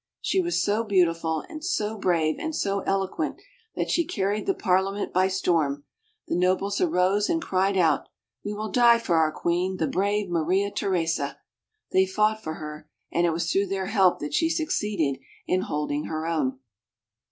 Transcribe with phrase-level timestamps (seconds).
[0.19, 3.39] She was so beautiful, so brave, and so eloquent
[3.75, 5.83] that she carried the Parliament by storm;
[6.27, 8.43] the nobles arose and cried out, Pressburg.
[8.45, 11.37] "We will die for our queen, the brave Maria Theresa!"
[11.91, 16.05] They fought for her, and it was through their help that she succeeded in holding
[16.05, 16.57] her own.